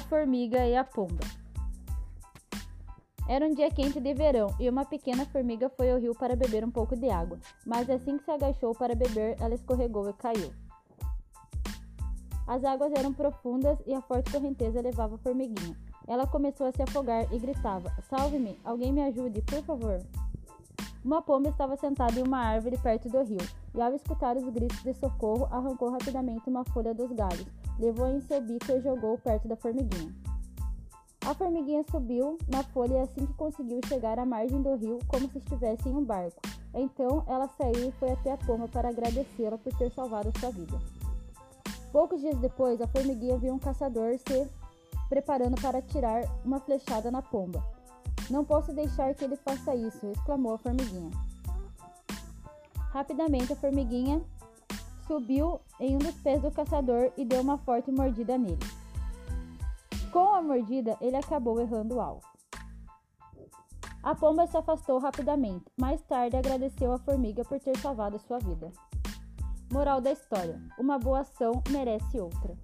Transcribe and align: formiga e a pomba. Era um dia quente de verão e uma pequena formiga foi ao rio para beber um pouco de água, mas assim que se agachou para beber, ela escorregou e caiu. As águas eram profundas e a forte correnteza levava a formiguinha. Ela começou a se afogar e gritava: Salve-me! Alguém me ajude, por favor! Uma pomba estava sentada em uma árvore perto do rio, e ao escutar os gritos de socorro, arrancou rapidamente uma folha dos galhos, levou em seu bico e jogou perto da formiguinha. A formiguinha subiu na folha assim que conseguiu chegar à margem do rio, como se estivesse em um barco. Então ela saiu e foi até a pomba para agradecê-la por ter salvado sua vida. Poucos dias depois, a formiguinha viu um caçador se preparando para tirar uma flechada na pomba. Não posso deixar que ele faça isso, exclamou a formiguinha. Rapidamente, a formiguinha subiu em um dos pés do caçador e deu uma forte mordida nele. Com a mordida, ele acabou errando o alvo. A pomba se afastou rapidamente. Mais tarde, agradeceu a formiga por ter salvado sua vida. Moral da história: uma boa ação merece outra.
formiga 0.00 0.66
e 0.66 0.76
a 0.76 0.84
pomba. 0.84 1.24
Era 3.28 3.46
um 3.46 3.54
dia 3.54 3.70
quente 3.70 3.98
de 4.00 4.12
verão 4.12 4.54
e 4.60 4.68
uma 4.68 4.84
pequena 4.84 5.24
formiga 5.24 5.70
foi 5.70 5.90
ao 5.90 5.98
rio 5.98 6.14
para 6.14 6.36
beber 6.36 6.64
um 6.64 6.70
pouco 6.70 6.94
de 6.94 7.08
água, 7.08 7.38
mas 7.64 7.88
assim 7.88 8.18
que 8.18 8.24
se 8.24 8.30
agachou 8.30 8.74
para 8.74 8.94
beber, 8.94 9.36
ela 9.40 9.54
escorregou 9.54 10.08
e 10.10 10.12
caiu. 10.12 10.52
As 12.46 12.62
águas 12.62 12.92
eram 12.92 13.12
profundas 13.12 13.78
e 13.86 13.94
a 13.94 14.02
forte 14.02 14.30
correnteza 14.30 14.80
levava 14.82 15.14
a 15.14 15.18
formiguinha. 15.18 15.74
Ela 16.06 16.26
começou 16.26 16.66
a 16.66 16.72
se 16.72 16.82
afogar 16.82 17.32
e 17.32 17.38
gritava: 17.38 17.90
Salve-me! 18.10 18.60
Alguém 18.62 18.92
me 18.92 19.02
ajude, 19.02 19.40
por 19.40 19.62
favor! 19.62 19.98
Uma 21.02 21.22
pomba 21.22 21.48
estava 21.48 21.76
sentada 21.76 22.18
em 22.18 22.22
uma 22.22 22.38
árvore 22.38 22.78
perto 22.78 23.08
do 23.08 23.22
rio, 23.22 23.40
e 23.74 23.80
ao 23.80 23.94
escutar 23.94 24.36
os 24.36 24.44
gritos 24.48 24.82
de 24.82 24.92
socorro, 24.94 25.46
arrancou 25.50 25.90
rapidamente 25.90 26.48
uma 26.48 26.64
folha 26.64 26.94
dos 26.94 27.12
galhos, 27.12 27.46
levou 27.78 28.08
em 28.08 28.20
seu 28.20 28.40
bico 28.40 28.70
e 28.70 28.80
jogou 28.80 29.18
perto 29.18 29.48
da 29.48 29.56
formiguinha. 29.56 30.14
A 31.26 31.34
formiguinha 31.34 31.82
subiu 31.90 32.36
na 32.48 32.62
folha 32.62 33.02
assim 33.02 33.24
que 33.24 33.32
conseguiu 33.34 33.80
chegar 33.88 34.18
à 34.18 34.26
margem 34.26 34.60
do 34.60 34.74
rio, 34.76 34.98
como 35.08 35.28
se 35.30 35.38
estivesse 35.38 35.88
em 35.88 35.96
um 35.96 36.04
barco. 36.04 36.40
Então 36.74 37.24
ela 37.26 37.48
saiu 37.48 37.88
e 37.88 37.92
foi 37.92 38.12
até 38.12 38.32
a 38.32 38.36
pomba 38.36 38.68
para 38.68 38.90
agradecê-la 38.90 39.56
por 39.56 39.72
ter 39.76 39.90
salvado 39.92 40.30
sua 40.38 40.50
vida. 40.50 40.78
Poucos 41.90 42.20
dias 42.20 42.36
depois, 42.38 42.80
a 42.80 42.88
formiguinha 42.88 43.38
viu 43.38 43.54
um 43.54 43.58
caçador 43.58 44.18
se 44.18 44.48
preparando 45.08 45.60
para 45.60 45.80
tirar 45.80 46.24
uma 46.44 46.58
flechada 46.60 47.10
na 47.10 47.22
pomba. 47.22 47.64
Não 48.28 48.44
posso 48.44 48.72
deixar 48.72 49.14
que 49.14 49.24
ele 49.24 49.36
faça 49.36 49.74
isso, 49.74 50.06
exclamou 50.10 50.54
a 50.54 50.58
formiguinha. 50.58 51.10
Rapidamente, 52.90 53.52
a 53.52 53.56
formiguinha 53.56 54.20
subiu 55.06 55.60
em 55.80 55.96
um 55.96 55.98
dos 55.98 56.14
pés 56.16 56.42
do 56.42 56.50
caçador 56.50 57.12
e 57.16 57.24
deu 57.24 57.40
uma 57.40 57.58
forte 57.58 57.90
mordida 57.90 58.36
nele. 58.36 58.58
Com 60.12 60.34
a 60.34 60.42
mordida, 60.42 60.96
ele 61.00 61.16
acabou 61.16 61.60
errando 61.60 61.96
o 61.96 62.00
alvo. 62.00 62.34
A 64.02 64.14
pomba 64.14 64.46
se 64.46 64.56
afastou 64.56 64.98
rapidamente. 64.98 65.64
Mais 65.76 66.00
tarde, 66.02 66.36
agradeceu 66.36 66.92
a 66.92 66.98
formiga 66.98 67.42
por 67.44 67.58
ter 67.58 67.76
salvado 67.78 68.18
sua 68.18 68.38
vida. 68.38 68.70
Moral 69.72 70.00
da 70.00 70.12
história: 70.12 70.60
uma 70.78 70.98
boa 70.98 71.20
ação 71.20 71.62
merece 71.70 72.20
outra. 72.20 72.54